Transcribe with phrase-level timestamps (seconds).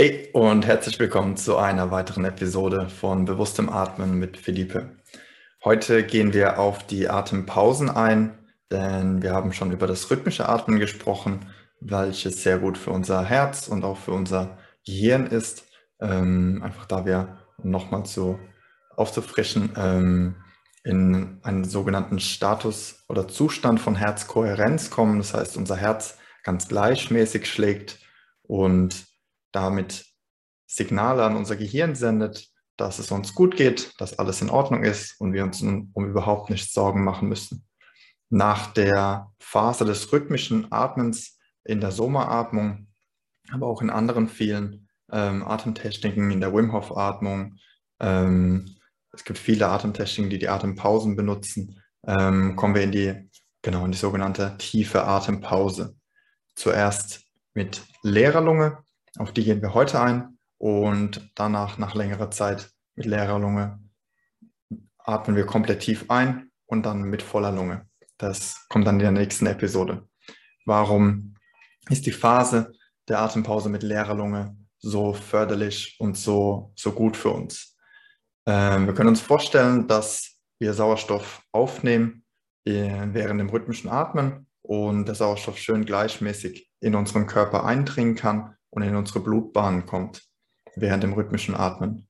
[0.00, 4.96] Hey und herzlich willkommen zu einer weiteren Episode von Bewusstem Atmen mit Philippe.
[5.64, 8.38] Heute gehen wir auf die Atempausen ein,
[8.70, 11.46] denn wir haben schon über das rhythmische Atmen gesprochen,
[11.80, 15.64] welches sehr gut für unser Herz und auch für unser Gehirn ist.
[16.00, 18.38] Ähm, einfach da wir nochmal so
[18.94, 20.36] aufzufrischen, ähm,
[20.84, 25.18] in einen sogenannten Status oder Zustand von Herzkohärenz kommen.
[25.18, 27.98] Das heißt, unser Herz ganz gleichmäßig schlägt
[28.44, 29.07] und
[29.52, 30.06] damit
[30.66, 35.20] Signale an unser Gehirn sendet, dass es uns gut geht, dass alles in Ordnung ist
[35.20, 37.66] und wir uns um überhaupt nicht Sorgen machen müssen.
[38.30, 42.88] Nach der Phase des rhythmischen Atmens in der Soma-Atmung,
[43.50, 47.56] aber auch in anderen vielen ähm, Atemtechniken, in der Wim Hof-Atmung,
[48.00, 48.76] ähm,
[49.12, 53.30] es gibt viele Atemtechniken, die die Atempausen benutzen, ähm, kommen wir in die,
[53.62, 55.96] genau, in die sogenannte tiefe Atempause.
[56.54, 58.78] Zuerst mit leerer Lunge,
[59.18, 63.80] auf die gehen wir heute ein und danach nach längerer Zeit mit leerer Lunge
[64.98, 67.86] atmen wir komplett tief ein und dann mit voller Lunge.
[68.18, 70.06] Das kommt dann in der nächsten Episode.
[70.66, 71.34] Warum
[71.88, 72.72] ist die Phase
[73.08, 77.76] der Atempause mit leerer Lunge so förderlich und so, so gut für uns?
[78.46, 82.24] Ähm, wir können uns vorstellen, dass wir Sauerstoff aufnehmen
[82.66, 88.54] äh, während dem rhythmischen Atmen und der Sauerstoff schön gleichmäßig in unseren Körper eindringen kann
[88.78, 90.22] und in unsere Blutbahnen kommt
[90.76, 92.08] während dem rhythmischen Atmen.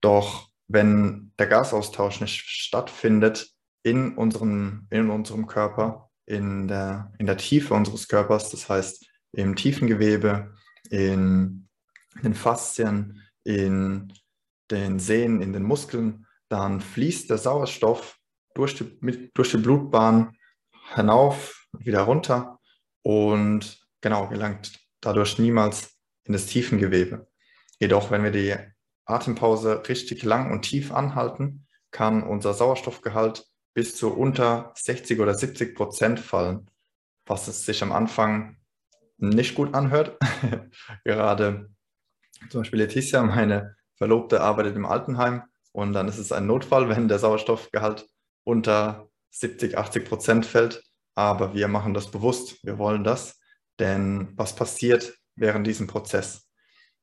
[0.00, 3.50] Doch wenn der Gasaustausch nicht stattfindet
[3.82, 9.56] in unserem, in unserem Körper, in der, in der Tiefe unseres Körpers, das heißt im
[9.56, 10.54] tiefen Gewebe,
[10.88, 11.68] in
[12.22, 14.12] den Faszien, in
[14.70, 18.18] den Sehnen, in den Muskeln, dann fließt der Sauerstoff
[18.54, 20.36] durch die, durch die Blutbahn
[20.94, 22.60] hinauf, wieder runter
[23.02, 27.28] und genau gelangt dadurch niemals in das Tiefengewebe.
[27.80, 28.54] Jedoch, wenn wir die
[29.04, 35.74] Atempause richtig lang und tief anhalten, kann unser Sauerstoffgehalt bis zu unter 60 oder 70
[35.74, 36.70] Prozent fallen,
[37.26, 38.56] was es sich am Anfang
[39.16, 40.18] nicht gut anhört.
[41.04, 41.70] Gerade
[42.50, 47.08] zum Beispiel Leticia, meine Verlobte, arbeitet im Altenheim und dann ist es ein Notfall, wenn
[47.08, 48.08] der Sauerstoffgehalt
[48.44, 50.82] unter 70, 80 Prozent fällt.
[51.14, 53.40] Aber wir machen das bewusst, wir wollen das,
[53.78, 56.48] denn was passiert während diesem Prozess?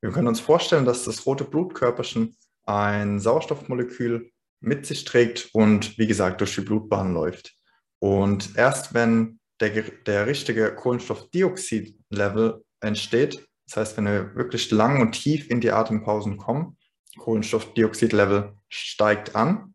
[0.00, 2.36] Wir können uns vorstellen, dass das rote Blutkörperchen
[2.66, 4.30] ein Sauerstoffmolekül
[4.60, 7.54] mit sich trägt und wie gesagt durch die Blutbahn läuft.
[7.98, 9.70] Und erst wenn der,
[10.06, 16.38] der richtige Kohlenstoffdioxid-Level entsteht, das heißt, wenn wir wirklich lang und tief in die Atempausen
[16.38, 16.76] kommen,
[17.18, 19.74] Kohlenstoffdioxid-Level steigt an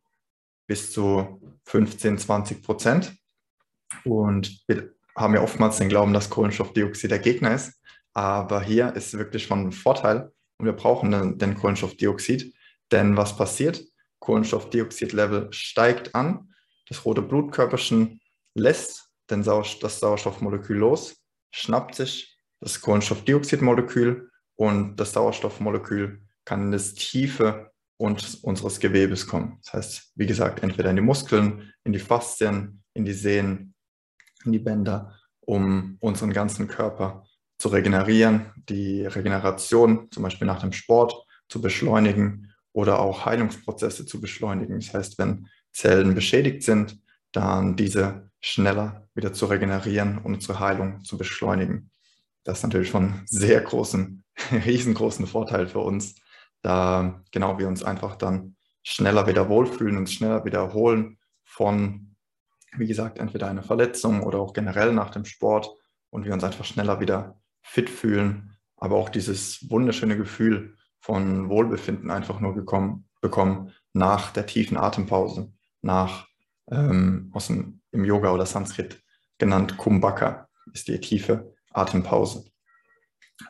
[0.68, 3.16] bis zu 15, 20 Prozent.
[4.06, 7.80] Und wir haben ja oftmals den Glauben, dass Kohlenstoffdioxid der Gegner ist.
[8.14, 12.54] Aber hier ist es wirklich von Vorteil und wir brauchen den Kohlenstoffdioxid.
[12.92, 13.84] Denn was passiert?
[14.20, 16.54] Kohlenstoffdioxid-Level steigt an,
[16.88, 18.22] das rote Blutkörperchen
[18.54, 21.16] lässt den Sauerstoff, das Sauerstoffmolekül los,
[21.52, 29.60] schnappt sich das Kohlenstoffdioxidmolekül und das Sauerstoffmolekül kann in das Tiefe unseres Gewebes kommen.
[29.64, 33.73] Das heißt, wie gesagt, entweder in die Muskeln, in die Faszien, in die Sehnen,
[34.52, 37.26] die Bänder, um unseren ganzen Körper
[37.58, 44.20] zu regenerieren, die Regeneration zum Beispiel nach dem Sport zu beschleunigen oder auch Heilungsprozesse zu
[44.20, 44.80] beschleunigen.
[44.80, 47.00] Das heißt, wenn Zellen beschädigt sind,
[47.32, 51.92] dann diese schneller wieder zu regenerieren und unsere Heilung zu beschleunigen.
[52.44, 56.16] Das ist natürlich von sehr großen, riesengroßen Vorteil für uns,
[56.62, 62.13] da genau wir uns einfach dann schneller wieder wohlfühlen, und schneller wieder erholen von,
[62.78, 65.70] wie gesagt, entweder einer Verletzung oder auch generell nach dem Sport
[66.10, 72.12] und wir uns einfach schneller wieder fit fühlen, aber auch dieses wunderschöne Gefühl von Wohlbefinden
[72.12, 75.52] einfach nur gekommen, bekommen nach der tiefen Atempause,
[75.82, 76.28] nach
[76.72, 79.02] ähm, aus dem, im Yoga oder Sanskrit
[79.38, 82.46] genannt Kumbhaka, ist die tiefe Atempause.